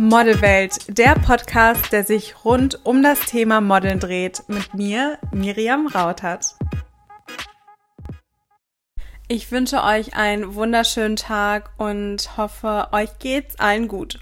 Modelwelt, 0.00 0.96
der 0.96 1.16
Podcast, 1.16 1.90
der 1.90 2.04
sich 2.04 2.44
rund 2.44 2.86
um 2.86 3.02
das 3.02 3.18
Thema 3.18 3.60
Modeln 3.60 3.98
dreht, 3.98 4.44
mit 4.46 4.72
mir, 4.72 5.18
Miriam 5.32 5.88
Rautert. 5.88 6.54
Ich 9.26 9.50
wünsche 9.50 9.82
euch 9.82 10.14
einen 10.14 10.54
wunderschönen 10.54 11.16
Tag 11.16 11.72
und 11.78 12.36
hoffe, 12.36 12.86
euch 12.92 13.18
geht's 13.18 13.58
allen 13.58 13.88
gut. 13.88 14.20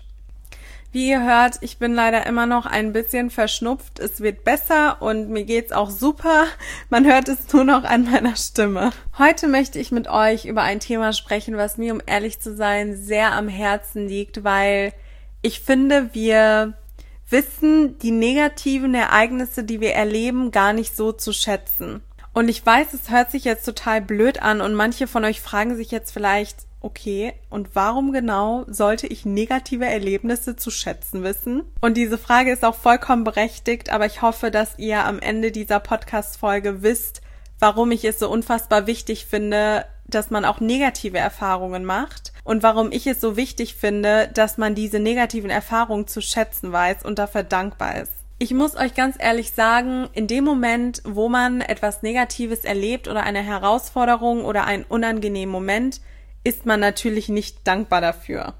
Wie 0.93 1.11
ihr 1.11 1.23
hört, 1.23 1.59
ich 1.61 1.77
bin 1.77 1.93
leider 1.93 2.25
immer 2.25 2.47
noch 2.47 2.65
ein 2.65 2.95
bisschen 2.95 3.29
verschnupft. 3.29 3.99
Es 3.99 4.23
wird 4.23 4.45
besser 4.45 5.03
und 5.03 5.29
mir 5.29 5.45
geht's 5.45 5.73
auch 5.73 5.91
super. 5.91 6.47
Man 6.89 7.05
hört 7.05 7.29
es 7.29 7.53
nur 7.53 7.65
noch 7.65 7.85
an 7.85 8.11
meiner 8.11 8.35
Stimme. 8.37 8.93
Heute 9.19 9.47
möchte 9.47 9.79
ich 9.79 9.93
mit 9.93 10.09
euch 10.09 10.47
über 10.47 10.63
ein 10.63 10.81
Thema 10.81 11.13
sprechen, 11.13 11.59
was 11.59 11.77
mir, 11.77 11.93
um 11.93 12.01
ehrlich 12.07 12.41
zu 12.41 12.57
sein, 12.57 12.97
sehr 12.97 13.33
am 13.33 13.49
Herzen 13.49 14.09
liegt, 14.09 14.43
weil 14.43 14.95
ich 15.47 15.61
finde, 15.61 16.13
wir 16.13 16.75
wissen 17.31 17.99
die 18.01 18.11
negativen 18.11 18.95
Ereignisse, 18.95 19.63
die 19.63 19.81
wir 19.81 19.95
erleben, 19.95 20.51
gar 20.51 20.73
nicht 20.73 20.97
so 20.97 21.13
zu 21.13 21.33
schätzen. 21.33 22.03
Und 22.33 22.49
ich 22.49 22.67
weiß, 22.67 22.93
es 22.93 23.11
hört 23.11 23.31
sich 23.31 23.45
jetzt 23.45 23.65
total 23.65 24.01
blöd 24.01 24.43
an 24.43 24.61
und 24.61 24.75
manche 24.75 25.07
von 25.07 25.25
euch 25.25 25.41
fragen 25.41 25.77
sich 25.77 25.93
jetzt 25.93 26.11
vielleicht, 26.11 26.67
okay, 26.81 27.33
und 27.49 27.75
warum 27.75 28.13
genau 28.13 28.65
sollte 28.67 29.07
ich 29.07 29.25
negative 29.25 29.87
Erlebnisse 29.87 30.57
zu 30.57 30.73
schätzen 30.73 31.23
wissen? 31.23 31.63
Und 31.81 31.97
diese 31.97 32.19
Frage 32.19 32.53
ist 32.53 32.65
auch 32.65 32.75
vollkommen 32.75 33.23
berechtigt, 33.23 33.91
aber 33.91 34.07
ich 34.07 34.23
hoffe, 34.23 34.51
dass 34.51 34.79
ihr 34.79 35.05
am 35.05 35.21
Ende 35.21 35.53
dieser 35.53 35.79
Podcast-Folge 35.79 36.83
wisst, 36.83 37.23
warum 37.61 37.93
ich 37.93 38.05
es 38.05 38.19
so 38.19 38.29
unfassbar 38.29 38.89
wichtig 38.89 39.27
finde, 39.27 39.87
dass 40.09 40.31
man 40.31 40.45
auch 40.45 40.61
negative 40.61 41.19
Erfahrungen 41.19 41.85
macht 41.85 42.33
und 42.45 42.63
warum 42.63 42.93
ich 42.93 43.07
es 43.07 43.21
so 43.21 43.37
wichtig 43.37 43.75
finde, 43.75 44.29
dass 44.33 44.59
man 44.59 44.75
diese 44.75 45.01
negativen 45.01 45.51
Erfahrungen 45.51 46.07
zu 46.07 46.21
schätzen 46.21 46.73
weiß 46.73 47.05
und 47.05 47.19
dafür 47.19 47.43
dankbar 47.43 48.01
ist. 48.01 48.13
Ich 48.39 48.53
muss 48.53 48.77
euch 48.77 48.95
ganz 48.95 49.17
ehrlich 49.19 49.53
sagen, 49.53 50.09
in 50.13 50.27
dem 50.27 50.45
Moment, 50.45 51.01
wo 51.05 51.29
man 51.29 51.63
etwas 51.63 52.03
Negatives 52.03 52.65
erlebt 52.65 53.09
oder 53.09 53.23
eine 53.23 53.43
Herausforderung 53.43 54.45
oder 54.45 54.65
einen 54.65 54.85
unangenehmen 54.85 55.51
Moment, 55.51 56.03
ist 56.45 56.67
man 56.67 56.79
natürlich 56.79 57.31
nicht 57.31 57.67
dankbar 57.67 58.03
dafür. 58.03 58.55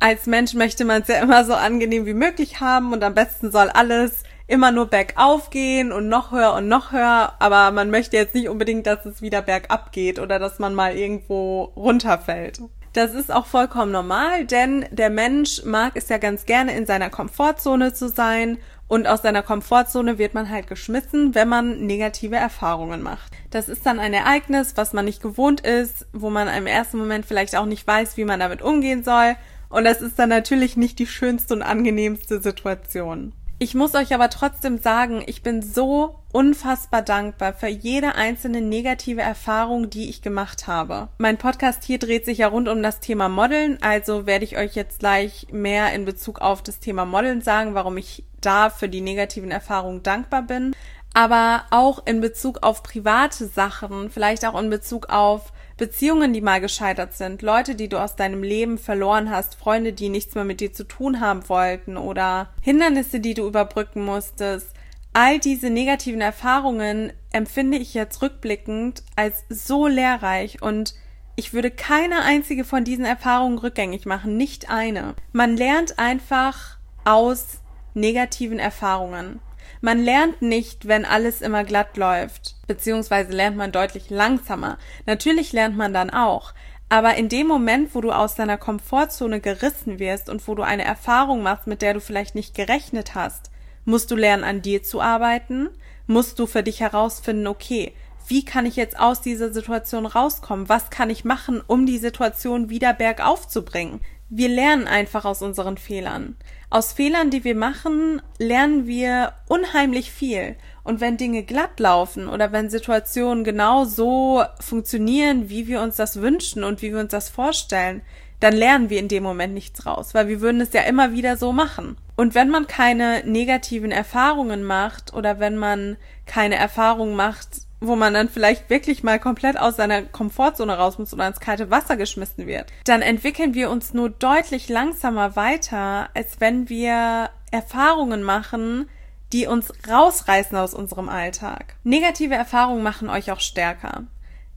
Als 0.00 0.26
Mensch 0.26 0.54
möchte 0.54 0.84
man 0.84 1.02
es 1.02 1.08
ja 1.08 1.22
immer 1.22 1.44
so 1.44 1.54
angenehm 1.54 2.06
wie 2.06 2.14
möglich 2.14 2.60
haben 2.60 2.92
und 2.92 3.04
am 3.04 3.14
besten 3.14 3.52
soll 3.52 3.68
alles 3.68 4.24
immer 4.50 4.72
nur 4.72 4.86
bergauf 4.86 5.50
gehen 5.50 5.92
und 5.92 6.08
noch 6.08 6.32
höher 6.32 6.54
und 6.54 6.66
noch 6.66 6.90
höher, 6.92 7.34
aber 7.38 7.70
man 7.70 7.90
möchte 7.90 8.16
jetzt 8.16 8.34
nicht 8.34 8.48
unbedingt, 8.48 8.86
dass 8.86 9.06
es 9.06 9.22
wieder 9.22 9.42
bergab 9.42 9.92
geht 9.92 10.18
oder 10.18 10.38
dass 10.38 10.58
man 10.58 10.74
mal 10.74 10.96
irgendwo 10.96 11.72
runterfällt. 11.76 12.60
Das 12.92 13.14
ist 13.14 13.32
auch 13.32 13.46
vollkommen 13.46 13.92
normal, 13.92 14.46
denn 14.46 14.84
der 14.90 15.10
Mensch 15.10 15.64
mag 15.64 15.92
es 15.94 16.08
ja 16.08 16.18
ganz 16.18 16.44
gerne 16.44 16.76
in 16.76 16.86
seiner 16.86 17.08
Komfortzone 17.08 17.94
zu 17.94 18.08
sein 18.08 18.58
und 18.88 19.06
aus 19.06 19.22
seiner 19.22 19.44
Komfortzone 19.44 20.18
wird 20.18 20.34
man 20.34 20.50
halt 20.50 20.66
geschmissen, 20.66 21.36
wenn 21.36 21.48
man 21.48 21.86
negative 21.86 22.34
Erfahrungen 22.34 23.02
macht. 23.02 23.30
Das 23.50 23.68
ist 23.68 23.86
dann 23.86 24.00
ein 24.00 24.12
Ereignis, 24.12 24.72
was 24.74 24.92
man 24.92 25.04
nicht 25.04 25.22
gewohnt 25.22 25.60
ist, 25.60 26.08
wo 26.12 26.28
man 26.28 26.48
im 26.48 26.66
ersten 26.66 26.98
Moment 26.98 27.24
vielleicht 27.24 27.54
auch 27.54 27.66
nicht 27.66 27.86
weiß, 27.86 28.16
wie 28.16 28.24
man 28.24 28.40
damit 28.40 28.62
umgehen 28.62 29.04
soll. 29.04 29.36
Und 29.68 29.84
das 29.84 30.02
ist 30.02 30.18
dann 30.18 30.28
natürlich 30.28 30.76
nicht 30.76 30.98
die 30.98 31.06
schönste 31.06 31.54
und 31.54 31.62
angenehmste 31.62 32.40
Situation. 32.40 33.32
Ich 33.62 33.74
muss 33.74 33.94
euch 33.94 34.14
aber 34.14 34.30
trotzdem 34.30 34.78
sagen, 34.78 35.22
ich 35.26 35.42
bin 35.42 35.60
so 35.60 36.18
unfassbar 36.32 37.02
dankbar 37.02 37.52
für 37.52 37.66
jede 37.66 38.14
einzelne 38.14 38.62
negative 38.62 39.20
Erfahrung, 39.20 39.90
die 39.90 40.08
ich 40.08 40.22
gemacht 40.22 40.66
habe. 40.66 41.08
Mein 41.18 41.36
Podcast 41.36 41.84
hier 41.84 41.98
dreht 41.98 42.24
sich 42.24 42.38
ja 42.38 42.48
rund 42.48 42.70
um 42.70 42.82
das 42.82 43.00
Thema 43.00 43.28
Modeln, 43.28 43.76
also 43.82 44.24
werde 44.24 44.46
ich 44.46 44.56
euch 44.56 44.76
jetzt 44.76 45.00
gleich 45.00 45.48
mehr 45.52 45.92
in 45.92 46.06
Bezug 46.06 46.40
auf 46.40 46.62
das 46.62 46.78
Thema 46.78 47.04
Modeln 47.04 47.42
sagen, 47.42 47.74
warum 47.74 47.98
ich 47.98 48.24
da 48.40 48.70
für 48.70 48.88
die 48.88 49.02
negativen 49.02 49.50
Erfahrungen 49.50 50.02
dankbar 50.02 50.40
bin, 50.40 50.74
aber 51.12 51.64
auch 51.70 52.06
in 52.06 52.22
Bezug 52.22 52.62
auf 52.62 52.82
private 52.82 53.44
Sachen, 53.44 54.08
vielleicht 54.08 54.46
auch 54.46 54.58
in 54.58 54.70
Bezug 54.70 55.10
auf 55.10 55.52
Beziehungen, 55.80 56.34
die 56.34 56.42
mal 56.42 56.60
gescheitert 56.60 57.14
sind, 57.14 57.40
Leute, 57.40 57.74
die 57.74 57.88
du 57.88 57.96
aus 57.98 58.14
deinem 58.14 58.42
Leben 58.42 58.76
verloren 58.76 59.30
hast, 59.30 59.54
Freunde, 59.54 59.94
die 59.94 60.10
nichts 60.10 60.34
mehr 60.34 60.44
mit 60.44 60.60
dir 60.60 60.74
zu 60.74 60.84
tun 60.84 61.20
haben 61.20 61.48
wollten 61.48 61.96
oder 61.96 62.50
Hindernisse, 62.60 63.18
die 63.18 63.32
du 63.32 63.46
überbrücken 63.46 64.04
musstest. 64.04 64.74
All 65.14 65.38
diese 65.38 65.70
negativen 65.70 66.20
Erfahrungen 66.20 67.14
empfinde 67.32 67.78
ich 67.78 67.94
jetzt 67.94 68.20
rückblickend 68.20 69.02
als 69.16 69.44
so 69.48 69.86
lehrreich 69.86 70.60
und 70.60 70.94
ich 71.34 71.54
würde 71.54 71.70
keine 71.70 72.20
einzige 72.24 72.64
von 72.64 72.84
diesen 72.84 73.06
Erfahrungen 73.06 73.56
rückgängig 73.56 74.04
machen, 74.04 74.36
nicht 74.36 74.68
eine. 74.68 75.14
Man 75.32 75.56
lernt 75.56 75.98
einfach 75.98 76.76
aus 77.06 77.60
negativen 77.94 78.58
Erfahrungen. 78.58 79.40
Man 79.80 80.02
lernt 80.02 80.42
nicht, 80.42 80.88
wenn 80.88 81.06
alles 81.06 81.40
immer 81.40 81.64
glatt 81.64 81.96
läuft, 81.96 82.56
beziehungsweise 82.66 83.32
lernt 83.32 83.56
man 83.56 83.72
deutlich 83.72 84.10
langsamer. 84.10 84.76
Natürlich 85.06 85.52
lernt 85.52 85.76
man 85.76 85.94
dann 85.94 86.10
auch. 86.10 86.52
Aber 86.90 87.14
in 87.14 87.28
dem 87.28 87.46
Moment, 87.46 87.94
wo 87.94 88.00
du 88.00 88.10
aus 88.10 88.34
deiner 88.34 88.58
Komfortzone 88.58 89.40
gerissen 89.40 89.98
wirst 89.98 90.28
und 90.28 90.46
wo 90.46 90.54
du 90.54 90.62
eine 90.62 90.84
Erfahrung 90.84 91.42
machst, 91.42 91.66
mit 91.66 91.82
der 91.82 91.94
du 91.94 92.00
vielleicht 92.00 92.34
nicht 92.34 92.54
gerechnet 92.54 93.14
hast, 93.14 93.50
musst 93.84 94.10
du 94.10 94.16
lernen, 94.16 94.44
an 94.44 94.60
dir 94.60 94.82
zu 94.82 95.00
arbeiten, 95.00 95.70
musst 96.06 96.38
du 96.38 96.46
für 96.46 96.62
dich 96.62 96.80
herausfinden, 96.80 97.46
okay, 97.46 97.94
wie 98.26 98.44
kann 98.44 98.66
ich 98.66 98.76
jetzt 98.76 98.98
aus 98.98 99.20
dieser 99.20 99.52
Situation 99.52 100.04
rauskommen? 100.04 100.68
Was 100.68 100.90
kann 100.90 101.10
ich 101.10 101.24
machen, 101.24 101.62
um 101.66 101.86
die 101.86 101.98
Situation 101.98 102.68
wieder 102.68 102.92
bergauf 102.92 103.48
zu 103.48 103.64
bringen? 103.64 104.00
Wir 104.32 104.48
lernen 104.48 104.86
einfach 104.86 105.24
aus 105.24 105.42
unseren 105.42 105.76
Fehlern. 105.76 106.36
Aus 106.70 106.92
Fehlern, 106.92 107.30
die 107.30 107.42
wir 107.42 107.56
machen, 107.56 108.22
lernen 108.38 108.86
wir 108.86 109.32
unheimlich 109.48 110.12
viel. 110.12 110.54
Und 110.84 111.00
wenn 111.00 111.16
Dinge 111.16 111.42
glatt 111.42 111.80
laufen 111.80 112.28
oder 112.28 112.52
wenn 112.52 112.70
Situationen 112.70 113.42
genau 113.42 113.84
so 113.84 114.44
funktionieren, 114.60 115.48
wie 115.50 115.66
wir 115.66 115.80
uns 115.82 115.96
das 115.96 116.20
wünschen 116.20 116.62
und 116.62 116.80
wie 116.80 116.92
wir 116.92 117.00
uns 117.00 117.10
das 117.10 117.28
vorstellen, 117.28 118.02
dann 118.38 118.54
lernen 118.54 118.88
wir 118.88 119.00
in 119.00 119.08
dem 119.08 119.24
Moment 119.24 119.52
nichts 119.52 119.84
raus, 119.84 120.14
weil 120.14 120.28
wir 120.28 120.40
würden 120.40 120.60
es 120.60 120.72
ja 120.72 120.82
immer 120.82 121.12
wieder 121.12 121.36
so 121.36 121.52
machen. 121.52 121.96
Und 122.14 122.36
wenn 122.36 122.50
man 122.50 122.68
keine 122.68 123.24
negativen 123.24 123.90
Erfahrungen 123.90 124.62
macht 124.62 125.12
oder 125.12 125.40
wenn 125.40 125.56
man 125.56 125.96
keine 126.26 126.54
Erfahrungen 126.54 127.16
macht, 127.16 127.62
wo 127.80 127.96
man 127.96 128.14
dann 128.14 128.28
vielleicht 128.28 128.68
wirklich 128.68 129.02
mal 129.02 129.18
komplett 129.18 129.58
aus 129.58 129.76
seiner 129.76 130.02
Komfortzone 130.02 130.76
raus 130.76 130.98
muss 130.98 131.14
oder 131.14 131.26
ins 131.26 131.40
kalte 131.40 131.70
Wasser 131.70 131.96
geschmissen 131.96 132.46
wird, 132.46 132.66
dann 132.84 133.02
entwickeln 133.02 133.54
wir 133.54 133.70
uns 133.70 133.94
nur 133.94 134.10
deutlich 134.10 134.68
langsamer 134.68 135.34
weiter, 135.34 136.10
als 136.14 136.40
wenn 136.40 136.68
wir 136.68 137.30
Erfahrungen 137.50 138.22
machen, 138.22 138.88
die 139.32 139.46
uns 139.46 139.72
rausreißen 139.88 140.56
aus 140.56 140.74
unserem 140.74 141.08
Alltag. 141.08 141.76
Negative 141.84 142.34
Erfahrungen 142.34 142.82
machen 142.82 143.08
euch 143.08 143.30
auch 143.32 143.40
stärker. 143.40 144.04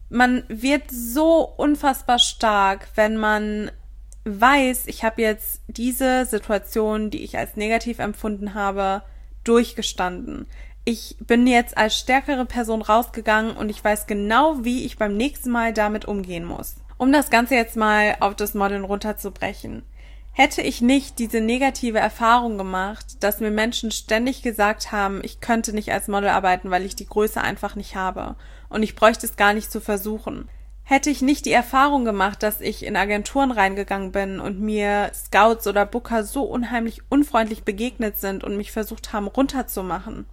Man 0.09 0.43
wird 0.47 0.91
so 0.91 1.39
unfassbar 1.57 2.19
stark, 2.19 2.87
wenn 2.95 3.17
man 3.17 3.71
weiß, 4.25 4.87
ich 4.87 5.03
habe 5.03 5.21
jetzt 5.21 5.61
diese 5.67 6.25
Situation, 6.25 7.09
die 7.09 7.23
ich 7.23 7.37
als 7.37 7.55
negativ 7.55 7.99
empfunden 7.99 8.53
habe, 8.53 9.03
durchgestanden 9.43 10.47
ich 10.85 11.15
bin 11.19 11.47
jetzt 11.47 11.77
als 11.77 11.97
stärkere 11.97 12.45
Person 12.45 12.81
rausgegangen 12.81 13.55
und 13.55 13.69
ich 13.69 13.83
weiß 13.83 14.05
genau, 14.05 14.63
wie 14.63 14.85
ich 14.85 14.97
beim 14.97 15.15
nächsten 15.15 15.49
Mal 15.49 15.73
damit 15.73 16.05
umgehen 16.05 16.43
muss. 16.43 16.75
Um 16.97 17.11
das 17.11 17.29
Ganze 17.29 17.55
jetzt 17.55 17.77
mal 17.77 18.17
auf 18.19 18.35
das 18.35 18.53
Modeln 18.53 18.83
runterzubrechen. 18.83 19.83
Hätte 20.35 20.61
ich 20.61 20.81
nicht 20.81 21.19
diese 21.19 21.41
negative 21.41 21.99
Erfahrung 21.99 22.57
gemacht, 22.57 23.23
dass 23.23 23.39
mir 23.39 23.51
Menschen 23.51 23.91
ständig 23.91 24.41
gesagt 24.41 24.91
haben, 24.91 25.21
ich 25.23 25.39
könnte 25.39 25.73
nicht 25.73 25.91
als 25.93 26.07
Model 26.07 26.29
arbeiten, 26.29 26.71
weil 26.71 26.85
ich 26.85 26.95
die 26.95 27.05
Größe 27.05 27.39
einfach 27.39 27.75
nicht 27.75 27.95
habe 27.95 28.35
und 28.67 28.83
ich 28.83 28.95
bräuchte 28.95 29.25
es 29.25 29.35
gar 29.35 29.53
nicht 29.53 29.71
zu 29.71 29.79
versuchen. 29.79 30.49
Hätte 30.85 31.09
ich 31.09 31.21
nicht 31.21 31.45
die 31.45 31.53
Erfahrung 31.53 32.03
gemacht, 32.03 32.43
dass 32.43 32.59
ich 32.59 32.85
in 32.85 32.97
Agenturen 32.97 33.51
reingegangen 33.51 34.11
bin 34.11 34.39
und 34.41 34.59
mir 34.59 35.11
Scouts 35.13 35.65
oder 35.67 35.85
Booker 35.85 36.23
so 36.23 36.43
unheimlich 36.43 37.01
unfreundlich 37.09 37.63
begegnet 37.63 38.17
sind 38.17 38.43
und 38.43 38.57
mich 38.57 38.71
versucht 38.73 39.13
haben 39.13 39.27
runterzumachen, 39.27 40.25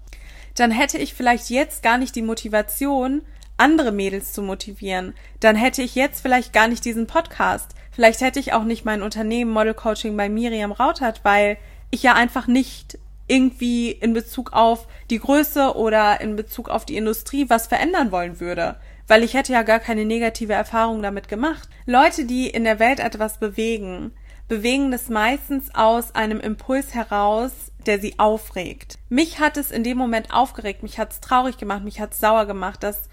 dann 0.60 0.70
hätte 0.70 0.98
ich 0.98 1.14
vielleicht 1.14 1.48
jetzt 1.48 1.82
gar 1.82 1.96
nicht 1.96 2.14
die 2.14 2.22
Motivation, 2.22 3.22
andere 3.56 3.92
Mädels 3.92 4.34
zu 4.34 4.42
motivieren. 4.42 5.14
Dann 5.40 5.56
hätte 5.56 5.80
ich 5.80 5.94
jetzt 5.94 6.20
vielleicht 6.20 6.52
gar 6.52 6.68
nicht 6.68 6.84
diesen 6.84 7.06
Podcast. 7.06 7.74
Vielleicht 7.90 8.20
hätte 8.20 8.40
ich 8.40 8.52
auch 8.52 8.64
nicht 8.64 8.84
mein 8.84 9.02
Unternehmen 9.02 9.52
Model 9.52 9.72
Coaching 9.72 10.16
bei 10.18 10.28
Miriam 10.28 10.72
Rautert, 10.72 11.20
weil 11.24 11.56
ich 11.90 12.02
ja 12.02 12.12
einfach 12.12 12.46
nicht 12.46 12.98
irgendwie 13.26 13.90
in 13.90 14.12
Bezug 14.12 14.52
auf 14.52 14.86
die 15.08 15.18
Größe 15.18 15.76
oder 15.76 16.20
in 16.20 16.36
Bezug 16.36 16.68
auf 16.68 16.84
die 16.84 16.96
Industrie 16.96 17.48
was 17.48 17.66
verändern 17.66 18.12
wollen 18.12 18.38
würde. 18.38 18.76
Weil 19.06 19.24
ich 19.24 19.32
hätte 19.32 19.54
ja 19.54 19.62
gar 19.62 19.78
keine 19.78 20.04
negative 20.04 20.52
Erfahrung 20.52 21.00
damit 21.00 21.28
gemacht. 21.28 21.70
Leute, 21.86 22.26
die 22.26 22.48
in 22.48 22.64
der 22.64 22.78
Welt 22.78 23.00
etwas 23.00 23.38
bewegen, 23.38 24.12
bewegen 24.46 24.90
das 24.90 25.08
meistens 25.08 25.74
aus 25.74 26.14
einem 26.14 26.38
Impuls 26.38 26.92
heraus, 26.92 27.69
der 27.86 27.98
sie 27.98 28.18
aufregt. 28.18 28.98
Mich 29.08 29.38
hat 29.38 29.56
es 29.56 29.70
in 29.70 29.84
dem 29.84 29.98
Moment 29.98 30.32
aufgeregt, 30.32 30.82
mich 30.82 30.98
hat 30.98 31.12
es 31.12 31.20
traurig 31.20 31.58
gemacht, 31.58 31.84
mich 31.84 32.00
hat 32.00 32.12
es 32.12 32.20
sauer 32.20 32.46
gemacht, 32.46 32.82
dass 32.82 33.08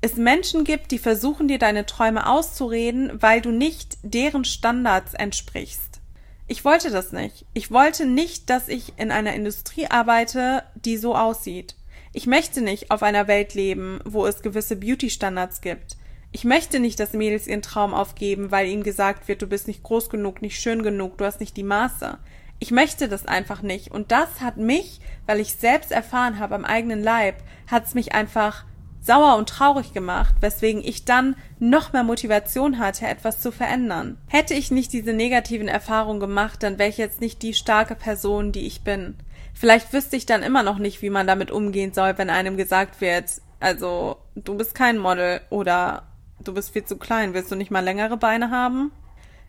es 0.00 0.16
Menschen 0.16 0.64
gibt, 0.64 0.90
die 0.90 0.98
versuchen 0.98 1.48
dir 1.48 1.58
deine 1.58 1.86
Träume 1.86 2.26
auszureden, 2.28 3.12
weil 3.22 3.40
du 3.40 3.50
nicht 3.50 3.98
deren 4.02 4.44
Standards 4.44 5.14
entsprichst. 5.14 6.00
Ich 6.48 6.64
wollte 6.64 6.90
das 6.90 7.12
nicht. 7.12 7.46
Ich 7.54 7.70
wollte 7.70 8.04
nicht, 8.04 8.50
dass 8.50 8.68
ich 8.68 8.94
in 8.98 9.12
einer 9.12 9.32
Industrie 9.32 9.86
arbeite, 9.86 10.64
die 10.74 10.96
so 10.96 11.14
aussieht. 11.14 11.76
Ich 12.12 12.26
möchte 12.26 12.60
nicht 12.60 12.90
auf 12.90 13.02
einer 13.02 13.26
Welt 13.28 13.54
leben, 13.54 14.00
wo 14.04 14.26
es 14.26 14.42
gewisse 14.42 14.76
Beauty-Standards 14.76 15.60
gibt. 15.60 15.96
Ich 16.30 16.44
möchte 16.44 16.80
nicht, 16.80 16.98
dass 16.98 17.12
Mädels 17.12 17.46
ihren 17.46 17.62
Traum 17.62 17.94
aufgeben, 17.94 18.50
weil 18.50 18.68
ihnen 18.68 18.82
gesagt 18.82 19.28
wird, 19.28 19.40
du 19.40 19.46
bist 19.46 19.68
nicht 19.68 19.82
groß 19.82 20.10
genug, 20.10 20.42
nicht 20.42 20.60
schön 20.60 20.82
genug, 20.82 21.16
du 21.18 21.24
hast 21.24 21.40
nicht 21.40 21.56
die 21.56 21.62
Maße. 21.62 22.18
Ich 22.62 22.70
möchte 22.70 23.08
das 23.08 23.26
einfach 23.26 23.62
nicht. 23.62 23.90
Und 23.90 24.12
das 24.12 24.40
hat 24.40 24.56
mich, 24.56 25.00
weil 25.26 25.40
ich 25.40 25.56
selbst 25.56 25.90
erfahren 25.90 26.38
habe 26.38 26.54
am 26.54 26.64
eigenen 26.64 27.02
Leib, 27.02 27.34
hat 27.66 27.86
es 27.86 27.94
mich 27.94 28.14
einfach 28.14 28.64
sauer 29.00 29.34
und 29.34 29.48
traurig 29.48 29.92
gemacht, 29.92 30.36
weswegen 30.38 30.80
ich 30.80 31.04
dann 31.04 31.34
noch 31.58 31.92
mehr 31.92 32.04
Motivation 32.04 32.78
hatte, 32.78 33.08
etwas 33.08 33.40
zu 33.40 33.50
verändern. 33.50 34.16
Hätte 34.28 34.54
ich 34.54 34.70
nicht 34.70 34.92
diese 34.92 35.12
negativen 35.12 35.66
Erfahrungen 35.66 36.20
gemacht, 36.20 36.62
dann 36.62 36.78
wäre 36.78 36.88
ich 36.88 36.98
jetzt 36.98 37.20
nicht 37.20 37.42
die 37.42 37.54
starke 37.54 37.96
Person, 37.96 38.52
die 38.52 38.64
ich 38.64 38.82
bin. 38.82 39.16
Vielleicht 39.54 39.92
wüsste 39.92 40.14
ich 40.14 40.26
dann 40.26 40.44
immer 40.44 40.62
noch 40.62 40.78
nicht, 40.78 41.02
wie 41.02 41.10
man 41.10 41.26
damit 41.26 41.50
umgehen 41.50 41.92
soll, 41.92 42.16
wenn 42.16 42.30
einem 42.30 42.56
gesagt 42.56 43.00
wird, 43.00 43.24
also 43.58 44.18
du 44.36 44.56
bist 44.56 44.76
kein 44.76 44.98
Model 44.98 45.40
oder 45.50 46.04
du 46.44 46.54
bist 46.54 46.72
viel 46.72 46.84
zu 46.84 46.96
klein, 46.96 47.34
willst 47.34 47.50
du 47.50 47.56
nicht 47.56 47.72
mal 47.72 47.80
längere 47.80 48.18
Beine 48.18 48.52
haben? 48.52 48.92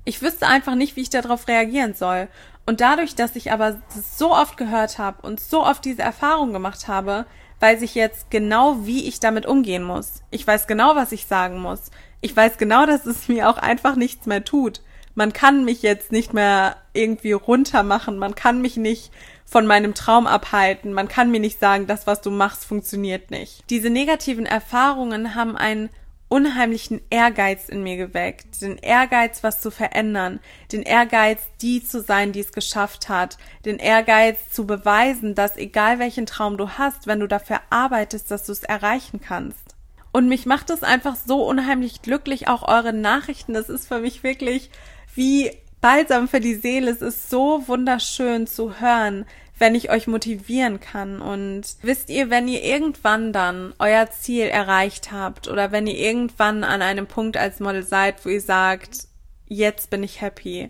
Ich 0.06 0.21
wüsste 0.21 0.48
einfach 0.48 0.75
nicht, 0.75 0.95
wie 0.95 1.01
ich 1.01 1.09
darauf 1.09 1.48
reagieren 1.48 1.94
soll. 1.94 2.27
Und 2.65 2.81
dadurch, 2.81 3.15
dass 3.15 3.36
ich 3.36 3.51
aber 3.51 3.81
so 3.89 4.33
oft 4.33 4.57
gehört 4.57 4.98
habe 4.98 5.25
und 5.25 5.39
so 5.39 5.65
oft 5.65 5.83
diese 5.83 6.01
Erfahrung 6.01 6.54
gemacht 6.54 6.88
habe, 6.88 7.25
weiß 7.60 7.81
ich 7.81 7.95
jetzt 7.95 8.30
genau, 8.30 8.86
wie 8.86 9.07
ich 9.07 9.19
damit 9.19 9.45
umgehen 9.45 9.83
muss. 9.83 10.21
Ich 10.31 10.45
weiß 10.45 10.68
genau, 10.68 10.95
was 10.95 11.12
ich 11.12 11.25
sagen 11.25 11.60
muss. 11.60 11.92
Ich 12.21 12.36
weiß 12.36 12.57
genau, 12.57 12.86
dass 12.86 13.06
es 13.06 13.27
mir 13.27 13.50
auch 13.50 13.57
einfach 13.57 13.95
nichts 13.95 14.25
mehr 14.25 14.44
tut. 14.44 14.81
Man 15.15 15.33
kann 15.33 15.63
mich 15.63 15.81
jetzt 15.81 16.12
nicht 16.12 16.33
mehr 16.33 16.77
irgendwie 16.94 17.33
runtermachen. 17.33 18.18
Man 18.18 18.36
kann 18.36 18.62
mich 18.62 18.77
nicht 18.77 19.12
von 19.45 19.68
meinem 19.68 19.94
Traum 19.94 20.25
abhalten. 20.25 20.94
Man 20.94 21.07
kann 21.07 21.31
mir 21.31 21.39
nicht 21.39 21.59
sagen, 21.59 21.86
das, 21.86 22.07
was 22.07 22.21
du 22.21 22.31
machst, 22.31 22.66
funktioniert 22.66 23.30
nicht. 23.30 23.63
Diese 23.69 23.89
negativen 23.89 24.45
Erfahrungen 24.45 25.36
haben 25.36 25.56
einen 25.56 25.89
unheimlichen 26.33 27.00
Ehrgeiz 27.12 27.69
in 27.69 27.83
mir 27.83 27.95
geweckt. 27.95 28.59
Den 28.59 28.80
Ehrgeiz, 28.80 29.44
was 29.44 29.62
zu 29.62 29.69
verändern. 29.69 30.39
Den 30.71 30.81
Ehrgeiz, 30.81 31.41
die 31.62 31.83
zu 31.83 32.01
sein, 32.01 32.31
die 32.31 32.39
es 32.39 32.51
geschafft 32.51 33.07
hat. 33.07 33.38
Den 33.65 33.77
Ehrgeiz 33.77 34.50
zu 34.50 34.65
beweisen, 34.65 35.35
dass 35.35 35.57
egal 35.57 36.00
welchen 36.00 36.25
Traum 36.25 36.57
du 36.57 36.69
hast, 36.69 37.06
wenn 37.06 37.19
du 37.19 37.27
dafür 37.27 37.62
arbeitest, 37.69 38.31
dass 38.31 38.45
du 38.45 38.51
es 38.51 38.63
erreichen 38.63 39.21
kannst. 39.21 39.75
Und 40.12 40.27
mich 40.27 40.47
macht 40.47 40.71
es 40.71 40.81
einfach 40.81 41.15
so 41.15 41.45
unheimlich 41.47 42.01
glücklich, 42.01 42.47
auch 42.47 42.68
eure 42.68 42.94
Nachrichten. 42.94 43.53
Das 43.53 43.69
ist 43.69 43.88
für 43.88 44.00
mich 44.00 44.24
wirklich 44.24 44.71
wie 45.13 45.51
Balsam 45.81 46.27
für 46.27 46.39
die 46.39 46.56
Seele. 46.56 46.89
Es 46.89 47.03
ist 47.03 47.30
so 47.30 47.68
wunderschön 47.68 48.47
zu 48.47 48.80
hören, 48.80 49.27
wenn 49.57 49.75
ich 49.75 49.91
euch 49.91 50.07
motivieren 50.07 50.79
kann. 50.79 51.21
Und 51.21 51.63
wisst 51.81 52.09
ihr, 52.09 52.29
wenn 52.29 52.47
ihr 52.47 52.63
irgendwann 52.63 53.33
dann 53.33 53.73
euer 53.79 54.09
Ziel 54.09 54.47
erreicht 54.47 55.11
habt 55.11 55.47
oder 55.47 55.71
wenn 55.71 55.88
ihr 55.88 55.97
irgendwann 55.97 56.63
an 56.63 56.81
einem 56.81 57.07
Punkt 57.07 57.38
als 57.38 57.59
Model 57.59 57.83
seid, 57.83 58.25
wo 58.25 58.29
ihr 58.29 58.41
sagt, 58.41 59.07
jetzt 59.47 59.89
bin 59.89 60.03
ich 60.03 60.21
happy, 60.21 60.69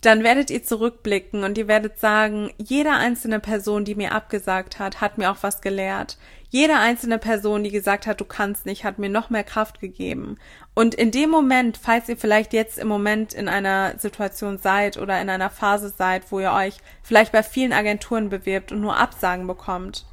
dann 0.00 0.22
werdet 0.22 0.50
ihr 0.50 0.62
zurückblicken 0.62 1.42
und 1.42 1.58
ihr 1.58 1.66
werdet 1.66 1.98
sagen, 1.98 2.52
jede 2.56 2.92
einzelne 2.92 3.40
Person, 3.40 3.84
die 3.84 3.96
mir 3.96 4.12
abgesagt 4.12 4.78
hat, 4.78 5.00
hat 5.00 5.18
mir 5.18 5.30
auch 5.30 5.42
was 5.42 5.60
gelehrt. 5.60 6.18
Jede 6.50 6.76
einzelne 6.76 7.18
Person, 7.18 7.62
die 7.62 7.70
gesagt 7.70 8.06
hat, 8.06 8.20
du 8.20 8.24
kannst 8.24 8.64
nicht, 8.64 8.84
hat 8.84 8.98
mir 8.98 9.10
noch 9.10 9.28
mehr 9.28 9.44
Kraft 9.44 9.80
gegeben. 9.80 10.38
Und 10.74 10.94
in 10.94 11.10
dem 11.10 11.28
Moment, 11.28 11.76
falls 11.76 12.08
ihr 12.08 12.16
vielleicht 12.16 12.52
jetzt 12.54 12.78
im 12.78 12.88
Moment 12.88 13.34
in 13.34 13.48
einer 13.48 13.98
Situation 13.98 14.56
seid 14.56 14.96
oder 14.96 15.20
in 15.20 15.28
einer 15.28 15.50
Phase 15.50 15.90
seid, 15.90 16.32
wo 16.32 16.40
ihr 16.40 16.52
euch 16.52 16.78
vielleicht 17.02 17.32
bei 17.32 17.42
vielen 17.42 17.72
Agenturen 17.72 18.30
bewirbt 18.30 18.72
und 18.72 18.80
nur 18.80 18.96
Absagen 18.96 19.46
bekommt, 19.46 20.06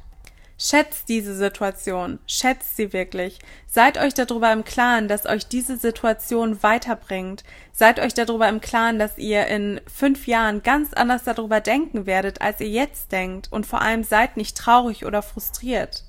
Schätzt 0.58 1.10
diese 1.10 1.34
Situation, 1.34 2.18
schätzt 2.26 2.76
sie 2.76 2.94
wirklich. 2.94 3.40
Seid 3.66 3.98
euch 3.98 4.14
darüber 4.14 4.50
im 4.54 4.64
Klaren, 4.64 5.06
dass 5.06 5.26
euch 5.26 5.46
diese 5.46 5.76
Situation 5.76 6.62
weiterbringt. 6.62 7.44
Seid 7.72 8.00
euch 8.00 8.14
darüber 8.14 8.48
im 8.48 8.62
Klaren, 8.62 8.98
dass 8.98 9.18
ihr 9.18 9.48
in 9.48 9.82
fünf 9.86 10.26
Jahren 10.26 10.62
ganz 10.62 10.94
anders 10.94 11.24
darüber 11.24 11.60
denken 11.60 12.06
werdet, 12.06 12.40
als 12.40 12.60
ihr 12.60 12.70
jetzt 12.70 13.12
denkt. 13.12 13.52
Und 13.52 13.66
vor 13.66 13.82
allem 13.82 14.02
seid 14.02 14.38
nicht 14.38 14.56
traurig 14.56 15.04
oder 15.04 15.20
frustriert. 15.20 16.05